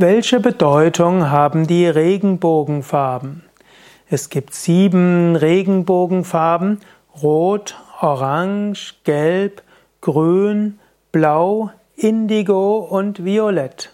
Welche 0.00 0.38
Bedeutung 0.38 1.28
haben 1.28 1.66
die 1.66 1.84
Regenbogenfarben? 1.84 3.42
Es 4.08 4.30
gibt 4.30 4.54
sieben 4.54 5.34
Regenbogenfarben. 5.34 6.78
Rot, 7.20 7.74
Orange, 8.00 8.94
Gelb, 9.02 9.60
Grün, 10.00 10.78
Blau, 11.10 11.72
Indigo 11.96 12.76
und 12.76 13.24
Violett. 13.24 13.92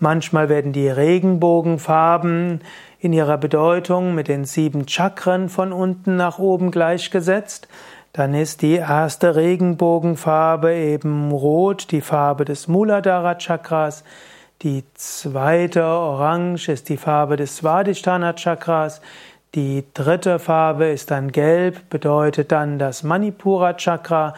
Manchmal 0.00 0.48
werden 0.48 0.72
die 0.72 0.88
Regenbogenfarben 0.88 2.60
in 2.98 3.12
ihrer 3.12 3.38
Bedeutung 3.38 4.16
mit 4.16 4.26
den 4.26 4.46
sieben 4.46 4.88
Chakren 4.88 5.48
von 5.48 5.72
unten 5.72 6.16
nach 6.16 6.40
oben 6.40 6.72
gleichgesetzt. 6.72 7.68
Dann 8.12 8.34
ist 8.34 8.62
die 8.62 8.74
erste 8.74 9.36
Regenbogenfarbe 9.36 10.74
eben 10.74 11.30
Rot, 11.30 11.92
die 11.92 12.00
Farbe 12.00 12.44
des 12.44 12.66
Muladhara 12.66 13.36
Chakras. 13.36 14.02
Die 14.62 14.84
zweite 14.94 15.84
Orange 15.84 16.70
ist 16.70 16.88
die 16.88 16.96
Farbe 16.96 17.36
des 17.36 17.58
Svadhisthana 17.58 18.32
Chakras. 18.32 19.02
Die 19.54 19.84
dritte 19.92 20.38
Farbe 20.38 20.86
ist 20.86 21.10
dann 21.10 21.30
Gelb, 21.30 21.90
bedeutet 21.90 22.52
dann 22.52 22.78
das 22.78 23.02
Manipura 23.02 23.74
Chakra. 23.74 24.32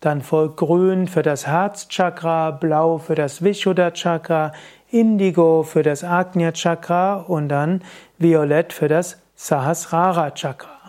Dann 0.00 0.22
folgt 0.22 0.56
Grün 0.56 1.06
für 1.06 1.22
das 1.22 1.46
Herzchakra, 1.46 2.50
Blau 2.50 2.98
für 2.98 3.14
das 3.14 3.44
Vishuddha 3.44 3.92
Chakra, 3.92 4.52
Indigo 4.90 5.62
für 5.62 5.84
das 5.84 6.02
Agnya 6.02 6.50
Chakra 6.50 7.18
und 7.18 7.48
dann 7.48 7.82
Violett 8.18 8.72
für 8.72 8.88
das 8.88 9.22
Sahasrara 9.36 10.32
Chakra. 10.32 10.79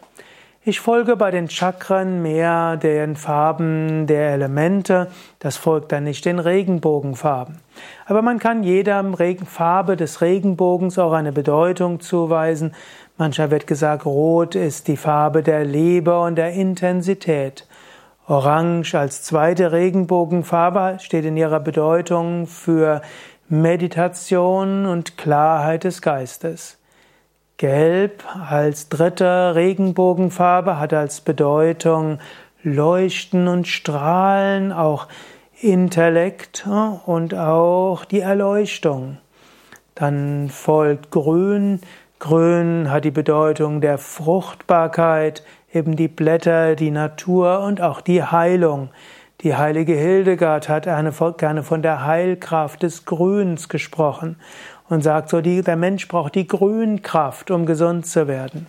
Ich 0.63 0.79
folge 0.79 1.15
bei 1.15 1.31
den 1.31 1.49
Chakren 1.49 2.21
mehr 2.21 2.77
den 2.77 3.15
Farben 3.15 4.05
der 4.05 4.33
Elemente, 4.33 5.07
das 5.39 5.57
folgt 5.57 5.91
dann 5.91 6.03
nicht 6.03 6.23
den 6.23 6.37
Regenbogenfarben. 6.37 7.57
Aber 8.05 8.21
man 8.21 8.37
kann 8.37 8.61
jeder 8.61 9.03
Farbe 9.43 9.97
des 9.97 10.21
Regenbogens 10.21 10.99
auch 10.99 11.13
eine 11.13 11.31
Bedeutung 11.31 11.99
zuweisen. 11.99 12.75
Mancher 13.17 13.49
wird 13.49 13.65
gesagt, 13.65 14.05
Rot 14.05 14.53
ist 14.53 14.87
die 14.87 14.97
Farbe 14.97 15.41
der 15.41 15.65
Liebe 15.65 16.19
und 16.19 16.35
der 16.35 16.51
Intensität. 16.51 17.65
Orange 18.27 18.93
als 18.93 19.23
zweite 19.23 19.71
Regenbogenfarbe 19.71 20.99
steht 20.99 21.25
in 21.25 21.37
ihrer 21.37 21.59
Bedeutung 21.59 22.45
für 22.45 23.01
Meditation 23.49 24.85
und 24.85 25.17
Klarheit 25.17 25.85
des 25.85 26.03
Geistes. 26.03 26.77
Gelb 27.61 28.23
als 28.49 28.89
dritte 28.89 29.53
Regenbogenfarbe 29.53 30.79
hat 30.79 30.95
als 30.95 31.21
Bedeutung 31.21 32.17
Leuchten 32.63 33.47
und 33.47 33.67
Strahlen, 33.67 34.71
auch 34.71 35.07
Intellekt 35.59 36.67
und 37.05 37.35
auch 37.35 38.03
die 38.05 38.21
Erleuchtung. 38.21 39.19
Dann 39.93 40.49
folgt 40.49 41.11
Grün. 41.11 41.81
Grün 42.17 42.89
hat 42.89 43.05
die 43.05 43.11
Bedeutung 43.11 43.79
der 43.79 43.99
Fruchtbarkeit, 43.99 45.43
eben 45.71 45.95
die 45.95 46.07
Blätter, 46.07 46.73
die 46.73 46.89
Natur 46.89 47.59
und 47.59 47.79
auch 47.79 48.01
die 48.01 48.23
Heilung. 48.23 48.89
Die 49.43 49.55
heilige 49.55 49.93
Hildegard 49.93 50.69
hat 50.69 50.83
gerne 50.83 51.63
von 51.63 51.81
der 51.81 52.05
Heilkraft 52.05 52.83
des 52.83 53.05
Grüns 53.05 53.69
gesprochen 53.69 54.35
und 54.87 55.01
sagt 55.01 55.29
so, 55.29 55.41
die, 55.41 55.63
der 55.63 55.77
Mensch 55.77 56.07
braucht 56.07 56.35
die 56.35 56.45
Grünkraft, 56.45 57.49
um 57.49 57.65
gesund 57.65 58.05
zu 58.05 58.27
werden. 58.27 58.67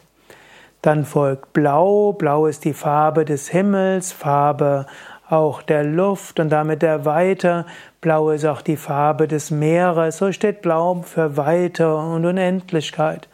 Dann 0.81 1.05
folgt 1.05 1.53
Blau. 1.53 2.13
Blau 2.15 2.47
ist 2.47 2.65
die 2.65 2.73
Farbe 2.73 3.27
des 3.27 3.51
Himmels, 3.51 4.13
Farbe 4.13 4.87
auch 5.29 5.61
der 5.61 5.85
Luft 5.85 6.41
und 6.41 6.49
damit 6.49 6.81
der 6.81 7.05
Weite. 7.05 7.67
Blau 8.01 8.31
ist 8.31 8.47
auch 8.47 8.63
die 8.63 8.79
Farbe 8.79 9.29
des 9.29 9.51
Meeres. 9.51 10.17
So 10.17 10.33
steht 10.33 10.63
Blau 10.63 11.03
für 11.03 11.37
Weite 11.37 11.95
und 11.95 12.25
Unendlichkeit. 12.25 13.29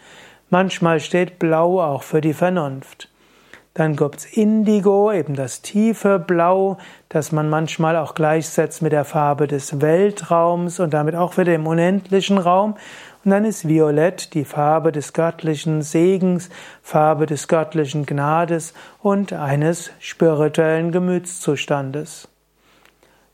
Manchmal 0.51 0.99
steht 0.99 1.39
Blau 1.39 1.81
auch 1.81 2.03
für 2.03 2.21
die 2.21 2.35
Vernunft. 2.35 3.09
Dann 3.79 3.95
gibt's 3.95 4.25
Indigo, 4.25 5.13
eben 5.13 5.37
das 5.37 5.63
tiefe 5.63 6.19
Blau, 6.19 6.79
das 7.09 7.31
man 7.31 7.49
manchmal 7.49 7.97
auch 7.97 8.17
gleichsetzt 8.17 8.83
mit 8.83 8.91
der 8.91 9.05
Farbe 9.05 9.47
des 9.47 9.81
Weltraums 9.81 10.81
und 10.81 10.93
damit 10.93 11.15
auch 11.15 11.39
wieder 11.39 11.55
im 11.55 11.65
unendlichen 11.65 12.39
Raum. 12.39 12.75
Und 13.25 13.31
dann 13.31 13.45
ist 13.45 13.69
Violett 13.69 14.35
die 14.35 14.45
Farbe 14.45 14.91
des 14.91 15.13
göttlichen 15.13 15.83
Segens, 15.83 16.51
Farbe 16.83 17.27
des 17.27 17.47
göttlichen 17.47 18.05
Gnades 18.05 18.75
und 19.01 19.33
eines 19.33 19.93
spirituellen 20.01 20.91
Gemütszustandes. 20.91 22.27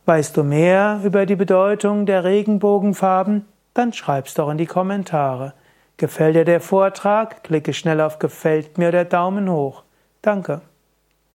Weißt 0.04 0.36
du 0.36 0.44
mehr 0.44 1.00
über 1.04 1.24
die 1.24 1.36
Bedeutung 1.36 2.04
der 2.04 2.22
Regenbogenfarben? 2.22 3.46
Dann 3.72 3.94
schreib's 3.94 4.34
doch 4.34 4.50
in 4.50 4.58
die 4.58 4.66
Kommentare. 4.66 5.54
Gefällt 5.96 6.36
dir 6.36 6.44
der 6.44 6.60
Vortrag? 6.60 7.44
Klicke 7.44 7.72
schnell 7.72 8.02
auf 8.02 8.18
Gefällt 8.18 8.76
mir 8.76 8.88
oder 8.88 9.06
Daumen 9.06 9.50
hoch. 9.50 9.84
Danke. 10.24 10.62